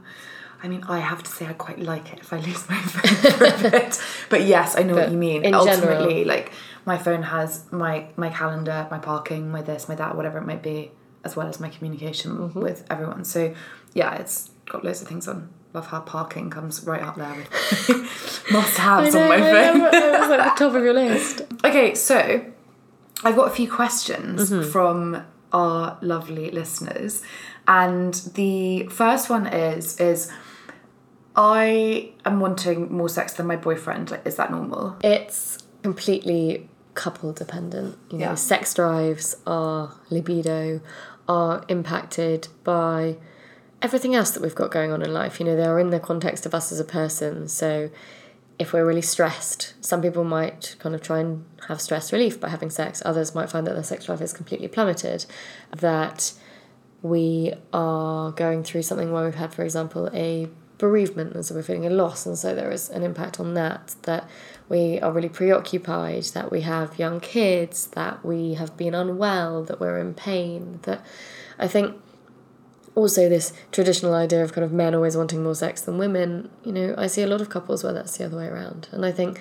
[0.63, 3.31] I mean, I have to say I quite like it if I lose my phone
[3.31, 4.01] for a bit.
[4.29, 5.53] But yes, I know but what you mean.
[5.53, 6.51] Ultimately, general, like
[6.85, 10.63] my phone has my my calendar, my parking, my this, my that, whatever it might
[10.63, 10.91] be,
[11.23, 12.59] as well as my communication Mm-hmm.
[12.61, 13.23] with everyone.
[13.23, 13.53] So
[13.93, 15.49] yeah, it's got loads of things on.
[15.73, 19.81] Love how parking comes right up there with must haves on my phone.
[19.81, 21.41] Was like the top of your list.
[21.63, 22.43] Okay, so
[23.23, 24.71] I've got a few questions Mm-hmm.
[24.71, 27.21] from our lovely listeners,
[27.67, 30.31] and the first one is is
[31.37, 34.09] I am wanting more sex than my boyfriend.
[34.11, 34.97] Like, is that normal?
[35.03, 37.95] It's completely couple dependent.
[38.09, 38.35] You know, Yeah.
[38.35, 40.81] sex drives, our libido,
[41.29, 43.17] are impacted by
[43.83, 45.39] everything else that we've got going on in life.
[45.39, 47.47] You know, they are in the context of us as a person.
[47.47, 47.91] So
[48.57, 52.49] if we're really stressed, some people might kind of try and have stress relief by
[52.49, 53.03] having sex.
[53.05, 55.27] Others might find that their sex drive is completely plummeted.
[55.75, 56.33] That
[57.03, 61.63] we are going through something where we've had, for example, a bereavement, and so we're
[61.63, 63.95] feeling a loss, and so there is an impact on that.
[64.03, 64.29] That
[64.69, 69.79] we are really preoccupied, that we have young kids, that we have been unwell, that
[69.79, 70.79] we're in pain.
[70.83, 71.05] That
[71.57, 71.95] I think
[72.95, 76.71] also this traditional idea of kind of men always wanting more sex than women, you
[76.71, 78.89] know, I see a lot of couples where that's the other way around.
[78.91, 79.39] And I think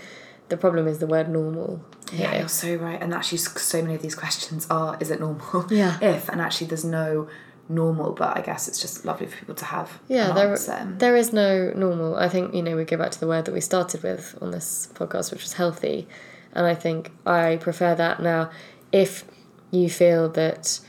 [0.48, 1.82] the problem is the word normal.
[2.12, 3.00] Yeah, you're so right.
[3.00, 5.66] And actually, so many of these questions are: is it normal?
[5.70, 5.98] Yeah.
[6.02, 7.28] If and actually, there's no
[7.68, 10.00] normal, but I guess it's just lovely for people to have.
[10.08, 10.56] Yeah, there,
[10.98, 12.16] there is no normal.
[12.16, 14.50] I think, you know, we go back to the word that we started with on
[14.50, 16.06] this podcast, which was healthy.
[16.52, 18.50] And I think I prefer that now.
[18.92, 19.24] If
[19.70, 20.80] you feel that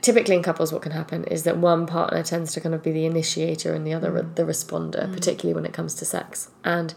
[0.00, 2.92] typically in couples, what can happen is that one partner tends to kind of be
[2.92, 5.12] the initiator and the other re- the responder, mm.
[5.12, 6.50] particularly when it comes to sex.
[6.64, 6.94] And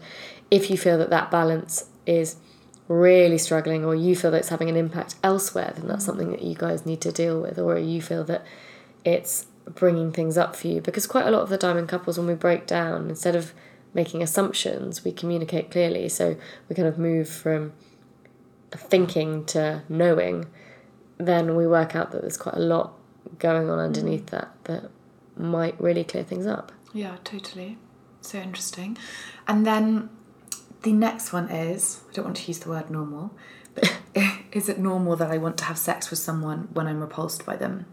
[0.50, 2.36] if you feel that that balance is
[2.88, 6.06] really struggling or you feel that it's having an impact elsewhere, then that's mm.
[6.06, 8.44] something that you guys need to deal with, or you feel that
[9.04, 10.80] it's bringing things up for you.
[10.80, 13.52] Because quite a lot of the in couples, when we break down, instead of
[13.94, 16.08] making assumptions, we communicate clearly.
[16.08, 16.36] So
[16.68, 17.72] we kind of move from
[18.70, 20.46] thinking to knowing,
[21.18, 22.94] then we work out that there's quite a lot
[23.38, 24.30] going on underneath mm.
[24.30, 24.90] that that
[25.36, 26.72] might really clear things up.
[26.92, 27.78] Yeah, totally.
[28.20, 28.96] So interesting.
[29.48, 30.10] And then
[30.82, 33.34] the next one is I don't want to use the word normal,
[33.74, 33.92] but
[34.52, 37.56] is it normal that I want to have sex with someone when I'm repulsed by
[37.56, 37.86] them?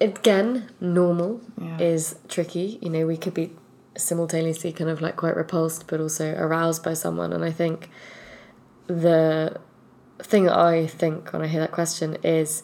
[0.00, 1.78] Again, normal Yeah.
[1.78, 2.78] is tricky.
[2.82, 3.52] You know, we could be
[3.96, 7.32] simultaneously kind of like quite repulsed but also aroused by someone.
[7.32, 7.88] And I think
[8.86, 9.58] the
[10.18, 12.62] thing that I think when I hear that question is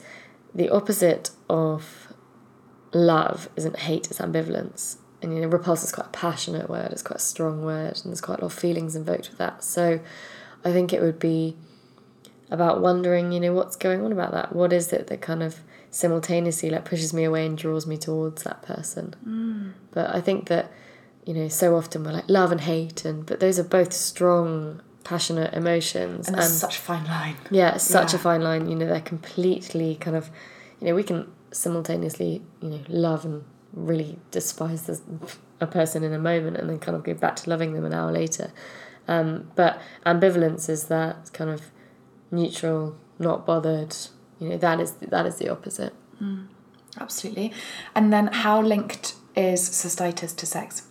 [0.54, 2.12] the opposite of
[2.92, 4.96] love isn't hate, it's ambivalence.
[5.20, 8.12] And you know, repulse is quite a passionate word, it's quite a strong word, and
[8.12, 9.64] there's quite a lot of feelings invoked with that.
[9.64, 10.00] So
[10.64, 11.56] I think it would be
[12.50, 14.54] about wondering, you know, what's going on about that?
[14.54, 18.42] What is it that kind of simultaneously like pushes me away and draws me towards
[18.44, 19.14] that person?
[19.26, 19.72] Mm.
[19.92, 20.70] But I think that,
[21.26, 24.80] you know, so often we're like love and hate and but those are both strong,
[25.04, 26.28] passionate emotions.
[26.28, 27.36] And that's such a fine line.
[27.50, 28.68] Yeah, such a fine line.
[28.68, 30.30] You know, they're completely kind of,
[30.80, 35.02] you know, we can simultaneously, you know, love and really despise this,
[35.60, 37.92] a person in a moment and then kind of go back to loving them an
[37.92, 38.52] hour later.
[39.06, 41.62] Um, but ambivalence is that kind of
[42.30, 43.96] neutral, not bothered.
[44.38, 45.94] You know, that is that is the opposite.
[47.00, 47.52] Absolutely.
[47.94, 50.87] And then how linked is cystitis to sex?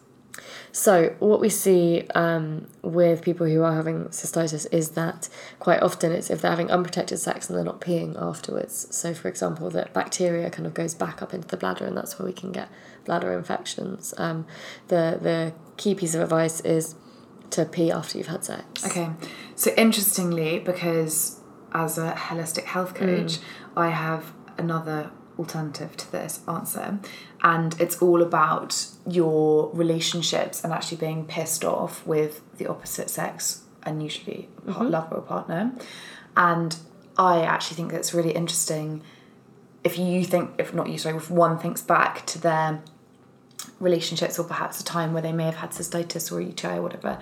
[0.78, 6.12] So, what we see um, with people who are having cystitis is that quite often
[6.12, 8.88] it's if they're having unprotected sex and they're not peeing afterwards.
[8.96, 12.20] So, for example, that bacteria kind of goes back up into the bladder, and that's
[12.20, 12.70] where we can get
[13.06, 14.14] bladder infections.
[14.20, 14.46] Um,
[14.90, 16.94] the the key piece of advice is
[17.50, 18.86] to pee after you've had sex.
[18.86, 19.10] Okay.
[19.56, 21.40] So interestingly, because
[21.74, 23.40] as a holistic health coach,
[23.76, 25.10] I have another
[25.40, 27.00] alternative to this answer.
[27.44, 33.64] And it's all about your relationships and actually being pissed off with the opposite sex
[33.84, 35.74] and usually a par- lover or partner.
[36.36, 36.76] And
[37.18, 39.02] I actually think that's really interesting
[39.84, 42.82] if you think if not you sorry, if one thinks back to their
[43.80, 47.20] relationships or perhaps a time where they may have had cystitis or UTI or whatever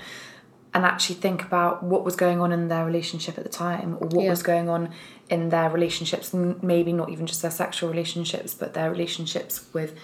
[0.76, 4.08] and actually think about what was going on in their relationship at the time or
[4.08, 4.30] what Yeah.
[4.30, 4.90] was going on
[5.30, 9.96] in their relationships maybe not even just their sexual relationships but their relationships with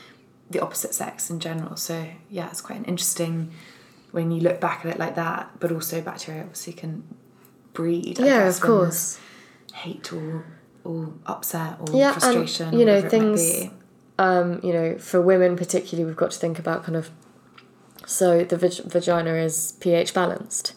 [0.49, 3.51] the opposite sex in general so yeah it's quite an interesting
[4.12, 7.03] when you look back at it like that but also bacteria obviously can
[7.73, 9.19] breed I Yeah, guess, of course.
[9.73, 10.45] hate or
[10.84, 12.34] or upset or Yeah, and,
[12.79, 13.69] you know, whatever it might things-
[14.19, 17.10] um, you know, for women particularly, we've got to think about kind of.
[18.12, 20.74] So the vag- vagina is pH balanced.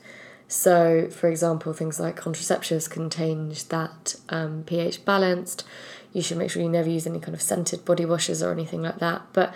[0.46, 5.64] So, for example, things like contraceptives can change that um, pH balanced.
[6.12, 8.82] You should make sure you never use any kind of scented body washes or anything
[8.82, 9.22] like that.
[9.32, 9.52] But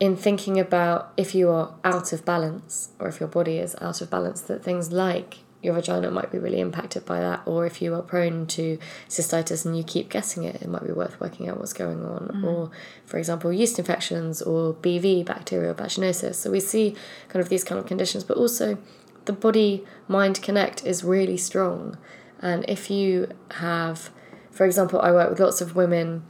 [0.00, 4.00] in thinking about if you are out of balance or if your body is out
[4.00, 7.80] of balance, that things like your vagina might be really impacted by that, or if
[7.80, 11.48] you are prone to cystitis and you keep getting it, it might be worth working
[11.48, 12.28] out what's going on.
[12.34, 12.44] Mm.
[12.44, 12.70] Or,
[13.06, 16.34] for example, yeast infections or BV, bacterial vaginosis.
[16.34, 16.94] So we see
[17.28, 18.76] kind of these kind of conditions, but also
[19.24, 21.96] the body mind connect is really strong.
[22.40, 24.10] And if you have,
[24.50, 26.24] for example, I work with lots of women,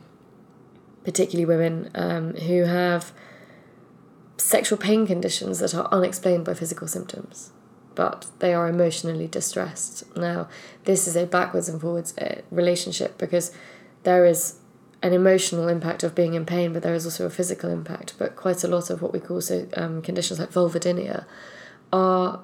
[1.02, 3.12] particularly women um, who have
[4.36, 7.50] sexual pain conditions that are unexplained by physical symptoms
[7.94, 10.04] but they are emotionally distressed.
[10.16, 10.48] Now,
[10.84, 13.52] this is a backwards and forwards uh, relationship because
[14.02, 14.58] there is
[15.02, 18.14] an emotional impact of being in pain, but there is also a physical impact.
[18.18, 21.26] But quite a lot of what we call so um, conditions like vulvodynia
[21.92, 22.40] are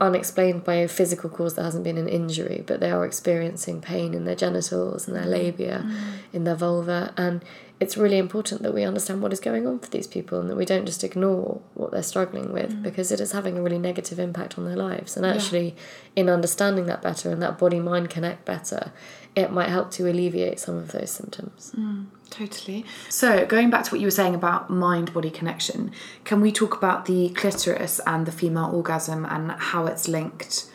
[0.00, 4.14] unexplained by a physical cause that hasn't been an injury, but they are experiencing pain
[4.14, 5.86] in their genitals and their labia,
[6.32, 7.44] in their vulva, and
[7.82, 10.54] it's really important that we understand what is going on for these people and that
[10.54, 12.80] we don't just ignore what they're struggling with mm.
[12.80, 15.16] because it is having a really negative impact on their lives.
[15.16, 15.74] And actually,
[16.14, 18.92] in understanding that better and that body mind connect better,
[19.34, 21.72] it might help to alleviate some of those symptoms.
[21.76, 22.84] Mm, totally.
[23.08, 25.90] So, going back to what you were saying about mind body connection,
[26.22, 30.70] can we talk about the clitoris and the female orgasm and how it's linked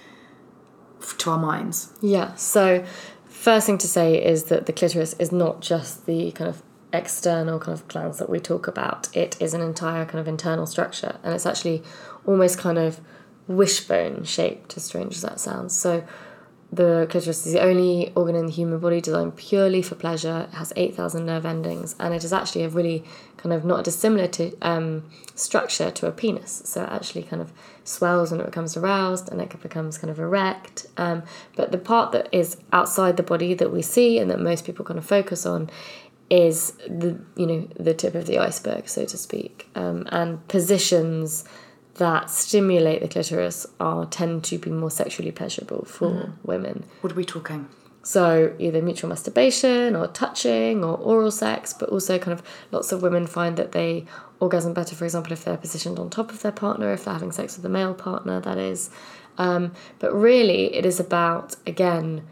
[1.20, 1.94] to our minds?
[2.02, 2.84] Yeah, so
[3.30, 6.62] first thing to say is that the clitoris is not just the kind of
[6.98, 9.16] external kind of glands that we talk about.
[9.16, 11.84] It is an entire kind of internal structure and it's actually
[12.26, 13.00] almost kind of
[13.48, 15.76] wishbone shaped, as strange as that sounds.
[15.76, 16.04] So
[16.72, 20.48] the clitoris is the only organ in the human body designed purely for pleasure.
[20.52, 23.06] It has 8,000 nerve endings and it is actually a really
[23.38, 26.62] kind of not dissimilar to um, structure to a penis.
[26.66, 27.54] So it actually kind of
[27.86, 30.88] swells when it becomes aroused and it becomes kind of erect.
[30.98, 31.24] Um,
[31.56, 34.84] but the part that is outside the body that we see and that most people
[34.84, 35.70] kind of focus on
[36.30, 41.46] is the you know the tip of the iceberg, so to speak, um, and positions
[41.96, 46.84] that stimulate the clitoris are tend to be more sexually pleasurable for women.
[47.02, 47.68] What are we talking?
[48.04, 53.02] So either mutual masturbation or touching or oral sex, but also kind of lots of
[53.02, 54.06] women find that they
[54.40, 57.34] orgasm better, for example, if they're positioned on top of their partner, if they're having
[57.34, 58.90] sex with a male partner, that is.
[59.38, 62.24] Um, but really, it is about again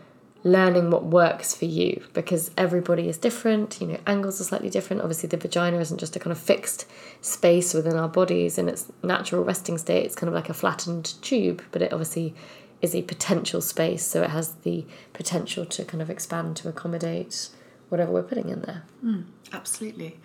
[0.46, 3.82] learning what works for you because everybody is different.
[3.82, 5.02] You know, angles are slightly different.
[5.02, 6.86] Obviously, the vagina isn't just a kind of fixed
[7.20, 10.06] space within our bodies in its natural resting state.
[10.06, 12.36] It's kind of like a flattened tube, but it obviously
[12.80, 17.50] is a potential space, so it has the potential to kind of expand to accommodate
[17.90, 18.84] whatever we're putting in there.
[19.04, 20.20] Mm, absolutely.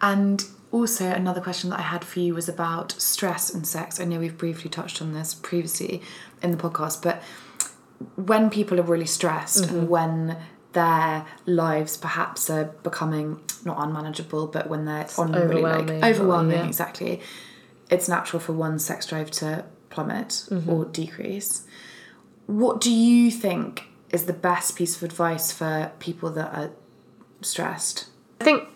[0.00, 4.00] And also, another question that I had for you was about stress and sex.
[4.00, 6.00] I know we've briefly touched on this previously
[6.42, 7.22] in the podcast, but
[8.16, 9.86] when people are really stressed and mm-hmm.
[9.86, 10.36] when
[10.72, 16.62] their lives perhaps are becoming not unmanageable, but when they're on really like overwhelming or-
[16.62, 16.66] yeah.
[16.66, 17.20] exactly,
[17.90, 20.68] it's natural for one sex drive to plummet mm-hmm.
[20.68, 21.66] or decrease.
[22.46, 26.70] What do you think is the best piece of advice for people that are
[27.40, 28.08] stressed?
[28.40, 28.68] I think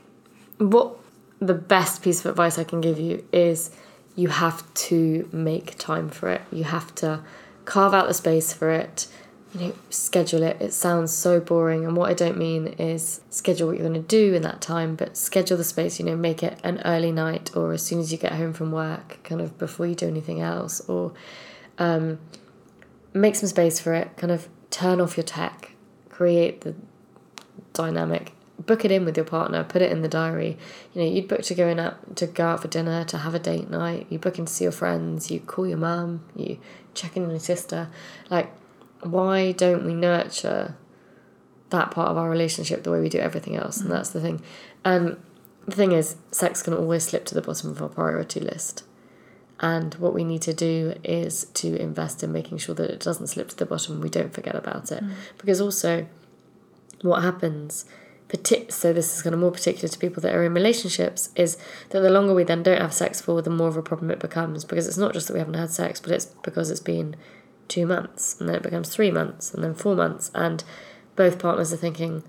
[0.58, 0.96] what
[1.38, 3.70] the best piece of advice I can give you is
[4.16, 6.42] you have to make time for it.
[6.50, 7.22] You have to
[7.70, 9.06] carve out the space for it.
[9.54, 10.60] You know, schedule it.
[10.60, 14.08] It sounds so boring, and what I don't mean is schedule what you're going to
[14.08, 15.98] do in that time, but schedule the space.
[15.98, 18.72] You know, make it an early night or as soon as you get home from
[18.72, 21.12] work, kind of before you do anything else, or
[21.78, 22.18] um,
[23.14, 24.16] make some space for it.
[24.16, 25.72] Kind of turn off your tech,
[26.10, 26.74] create the
[27.72, 28.32] dynamic
[28.66, 30.56] book it in with your partner put it in the diary
[30.92, 33.38] you know you'd book to going out to go out for dinner to have a
[33.38, 36.58] date night you book in to see your friends you call your mum you
[36.94, 37.88] check in on your sister
[38.30, 38.52] like
[39.02, 40.74] why don't we nurture
[41.70, 43.78] that part of our relationship the way we do everything else?
[43.78, 43.92] And mm.
[43.92, 44.42] that's the thing.
[44.84, 45.16] And
[45.66, 48.84] the thing is sex can always slip to the bottom of our priority list.
[49.60, 53.26] And what we need to do is to invest in making sure that it doesn't
[53.26, 54.00] slip to the bottom.
[54.00, 55.04] We don't forget about it.
[55.04, 55.12] Mm.
[55.38, 56.06] Because also
[57.02, 57.84] what happens
[58.68, 61.56] so this is kind of more particular to people that are in relationships is
[61.90, 64.20] that the longer we then don't have sex for the more of a problem it
[64.20, 67.16] becomes because it's not just that we haven't had sex but it's because it's been
[67.68, 70.62] two months and then it becomes three months and then four months and
[71.16, 72.22] both partners are thinking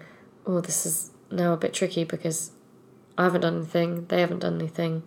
[0.45, 2.51] oh this is now a bit tricky because
[3.17, 5.03] i haven't done anything they haven't done anything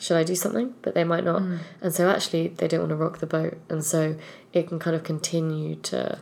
[0.00, 0.74] should I do something?
[0.80, 1.42] But they might not.
[1.42, 1.58] Mm.
[1.82, 3.58] And so actually they don't want to rock the boat.
[3.68, 4.16] And so
[4.54, 6.20] it can kind of continue to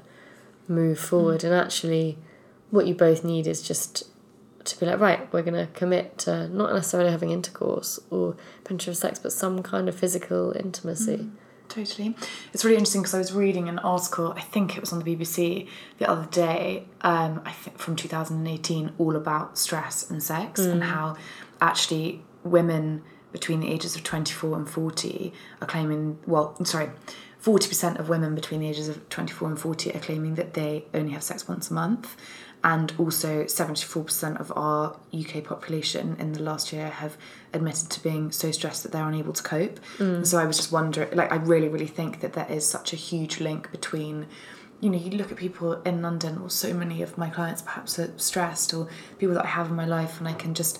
[0.66, 1.42] move forward.
[1.42, 1.44] Mm.
[1.44, 2.18] And actually
[2.70, 4.04] what you both need is just
[4.64, 9.18] to be like, right, we're gonna commit to not necessarily having intercourse or penetrative sex,
[9.18, 11.30] but some kind of physical intimacy.
[11.68, 12.16] Totally.
[12.52, 15.04] It's really interesting because I was reading an article, I think it was on the
[15.04, 20.84] BBC the other day, um, I think from 2018, all about stress and sex and
[20.84, 21.16] how
[21.60, 23.02] actually women
[23.32, 26.90] between the ages of 24 and 40 are claiming, well, sorry,
[27.42, 31.12] 40% of women between the ages of 24 and 40 are claiming that they only
[31.12, 32.16] have sex once a month.
[32.64, 37.16] And also, 74% of our UK population in the last year have
[37.52, 39.78] admitted to being so stressed that they're unable to cope.
[40.24, 42.96] So I was just wondering, like, I really, really think that there is such a
[42.96, 44.26] huge link between
[44.80, 47.98] you know, you look at people in London, or so many of my clients perhaps
[47.98, 48.88] are stressed, or
[49.18, 50.78] people that I have in my life, and I can just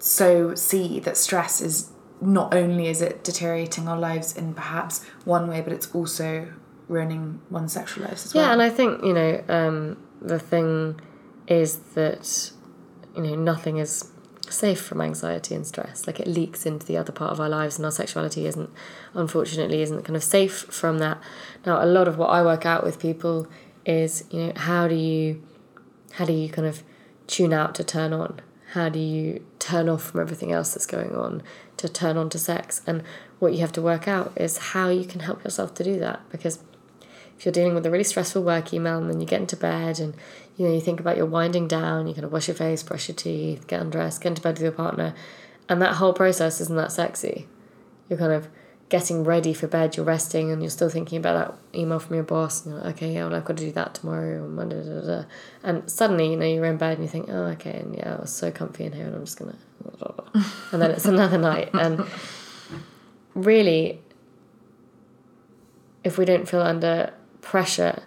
[0.00, 1.90] so see that stress is
[2.20, 6.48] not only is it deteriorating our lives in perhaps one way, but it's also
[6.88, 8.46] ruining one's sexual lives as well.
[8.46, 11.00] Yeah, and I think you know um, the thing
[11.48, 12.52] is that
[13.16, 14.12] you know nothing is
[14.48, 16.06] safe from anxiety and stress.
[16.06, 18.70] Like it leaks into the other part of our lives, and our sexuality isn't,
[19.14, 21.20] unfortunately, isn't kind of safe from that.
[21.66, 23.48] Now, a lot of what I work out with people
[23.84, 25.42] is you know how do you
[26.12, 26.82] how do you kind of
[27.26, 28.40] tune out to turn on?
[28.72, 31.42] How do you turn off from everything else that's going on
[31.78, 32.82] to turn on to sex?
[32.86, 33.02] And
[33.38, 36.20] what you have to work out is how you can help yourself to do that
[36.30, 36.58] because
[37.38, 40.00] if you're dealing with a really stressful work email and then you get into bed
[40.00, 40.14] and
[40.58, 43.08] you know you think about your winding down you kind of wash your face brush
[43.08, 45.14] your teeth get undressed get into bed with your partner
[45.68, 47.46] and that whole process isn't that sexy
[48.08, 48.48] you're kind of
[48.88, 51.34] getting ready for bed you're resting and you're still thinking about
[51.72, 53.72] that email from your boss and you're like okay yeah well I've got to do
[53.72, 55.24] that tomorrow or Monday da, da, da.
[55.62, 58.20] and suddenly you know you're in bed and you think oh okay and yeah I
[58.20, 59.56] was so comfy in here and I'm just gonna
[60.72, 62.04] and then it's another night and
[63.34, 64.00] really
[66.04, 68.02] if we don't feel under pressure,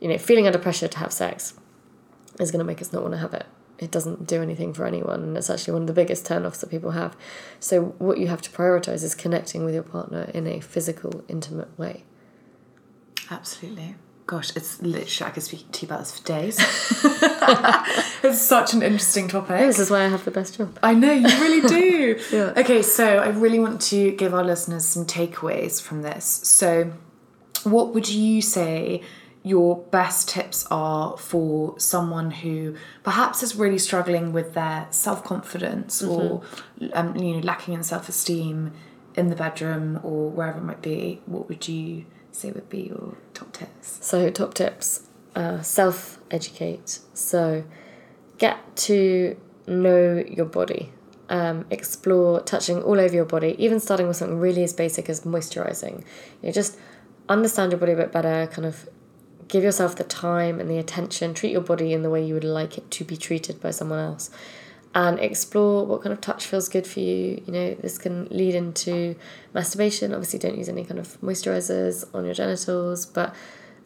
[0.00, 1.54] you know, feeling under pressure to have sex
[2.38, 3.46] is going to make us not want to have it.
[3.78, 6.70] It doesn't do anything for anyone, and it's actually one of the biggest turn-offs that
[6.70, 7.14] people have.
[7.60, 11.78] So, what you have to prioritize is connecting with your partner in a physical, intimate
[11.78, 12.04] way.
[13.30, 13.96] Absolutely.
[14.26, 16.56] Gosh, it's literally, I could speak to you about this for days.
[18.24, 19.60] it's such an interesting topic.
[19.60, 20.76] This is why I have the best job.
[20.82, 22.20] I know, you really do.
[22.32, 22.52] Yeah.
[22.56, 26.24] Okay, so I really want to give our listeners some takeaways from this.
[26.24, 26.92] So,
[27.62, 29.02] what would you say
[29.46, 32.74] your best tips are for someone who
[33.04, 36.42] perhaps is really struggling with their self confidence or
[36.92, 38.72] um, you know lacking in self esteem
[39.14, 41.20] in the bedroom or wherever it might be?
[41.26, 43.98] What would you say would be your top tips?
[44.04, 46.98] So, top tips uh, self educate.
[47.14, 47.62] So,
[48.38, 49.36] get to
[49.68, 50.92] know your body.
[51.28, 55.20] Um, explore touching all over your body, even starting with something really as basic as
[55.20, 56.00] moisturizing.
[56.42, 56.78] You know, just
[57.28, 58.88] understand your body a bit better, kind of
[59.48, 62.44] give yourself the time and the attention, treat your body in the way you would
[62.44, 64.30] like it to be treated by someone else.
[64.94, 67.42] And explore what kind of touch feels good for you.
[67.46, 69.14] You know, this can lead into
[69.52, 70.14] masturbation.
[70.14, 73.34] Obviously, don't use any kind of moisturizers on your genitals, but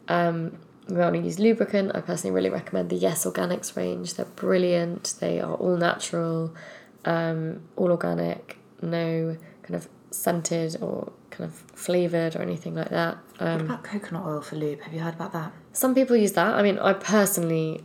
[0.07, 0.57] um,
[0.87, 1.91] we want to use lubricant.
[1.93, 4.13] I personally really recommend the Yes Organics range.
[4.13, 5.15] They're brilliant.
[5.19, 6.55] They are all natural,
[7.03, 13.17] um, all organic, no kind of scented or kind of flavored or anything like that.
[13.37, 14.81] What Um, about coconut oil for lube?
[14.81, 15.51] Have you heard about that?
[15.73, 16.53] some people use that.
[16.55, 17.83] I mean, I personally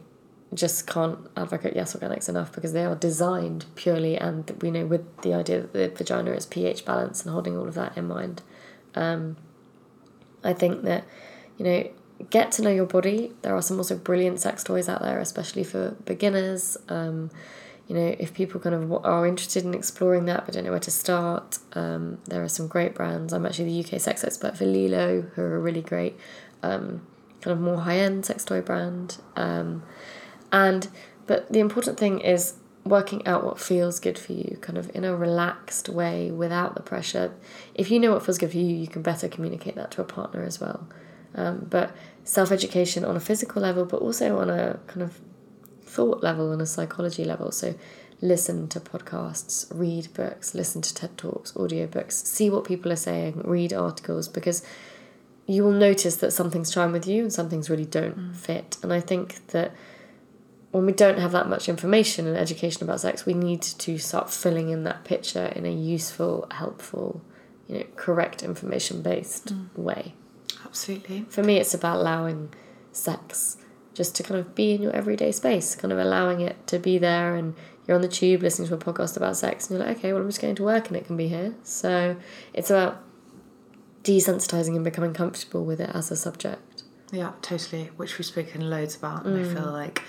[0.55, 5.05] just can't advocate Yes Organics enough because they are designed purely and we know with
[5.23, 8.43] the idea that the vagina is pH balance and holding all of that in mind.
[8.95, 9.37] Um,
[10.45, 11.05] I think that,
[11.59, 11.89] you know,
[12.31, 13.33] get to know your body.
[13.43, 16.77] There are some also brilliant sex toys out there, especially for beginners.
[16.89, 17.31] Um,
[17.87, 20.81] you know, if people kind of are interested in exploring that but don't know where
[20.81, 23.33] to start, um, there are some great brands.
[23.33, 26.17] I'm actually the UK sex expert for LELO, who are a really great,
[26.63, 27.07] um,
[27.41, 29.19] kind of more high end sex toy brand.
[29.37, 29.85] Um,
[30.51, 30.89] and
[31.27, 35.05] but the important thing is working out what feels good for you, kind of in
[35.05, 37.35] a relaxed way without the pressure.
[37.75, 40.05] If you know what feels good for you, you can better communicate that to a
[40.05, 40.89] partner as well.
[41.35, 45.21] Um, but self education on a physical level, but also on a kind of
[45.97, 47.51] thought level and a psychology level.
[47.51, 47.75] So
[48.21, 53.41] listen to podcasts, read books, listen to TED Talks, audiobooks, see what people are saying,
[53.45, 54.63] read articles because
[55.47, 58.37] you will notice that some things chime with you and some things really don't mm.
[58.37, 58.77] fit.
[58.83, 59.75] And I think that
[60.71, 64.31] when we don't have that much information and education about sex, we need to start
[64.31, 67.23] filling in that picture in a useful, helpful,
[67.69, 69.75] you know, correct information based mm.
[69.79, 70.15] way.
[70.65, 71.25] Absolutely.
[71.31, 72.53] For me, it's about allowing
[72.93, 73.57] sex
[73.97, 76.99] just to kind of be in your everyday space, kind of allowing it to be
[76.99, 77.35] there.
[77.35, 77.55] And
[77.87, 80.23] you're on the tube listening to a podcast about sex, and you're like, okay, well,
[80.23, 81.55] I'm just going to work and it can be here.
[81.63, 82.17] So
[82.53, 83.03] it's about
[84.03, 86.83] desensitizing and becoming comfortable with it as a subject.
[87.11, 87.87] Yeah, totally.
[87.97, 89.55] Which we've spoken loads about, and I mm.
[89.55, 90.03] feel like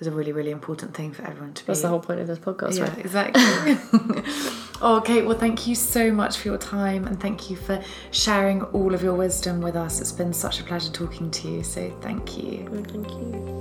[0.00, 1.66] is a really, really important thing for everyone to be.
[1.66, 2.98] That's the whole point of this podcast, Yeah, right?
[2.98, 3.42] exactly.
[4.80, 8.62] oh, okay, well, thank you so much for your time and thank you for sharing
[8.62, 10.00] all of your wisdom with us.
[10.00, 12.68] It's been such a pleasure talking to you, so thank you.
[12.88, 13.58] Thank you.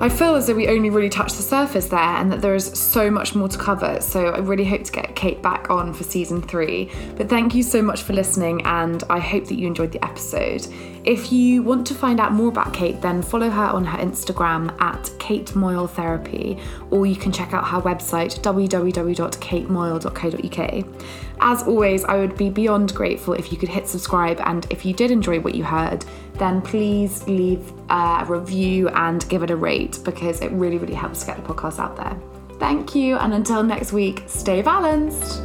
[0.00, 2.64] I feel as though we only really touched the surface there and that there is
[2.64, 4.00] so much more to cover.
[4.00, 6.90] So I really hope to get Kate back on for season three.
[7.16, 10.66] But thank you so much for listening, and I hope that you enjoyed the episode.
[11.08, 14.78] If you want to find out more about Kate, then follow her on her Instagram
[14.78, 16.58] at Kate Moyle Therapy,
[16.90, 20.86] or you can check out her website www.katemoyle.co.uk.
[21.40, 24.92] As always, I would be beyond grateful if you could hit subscribe, and if you
[24.92, 26.04] did enjoy what you heard,
[26.34, 31.24] then please leave a review and give it a rate because it really, really helps
[31.24, 32.20] get the podcast out there.
[32.58, 35.40] Thank you, and until next week, stay balanced.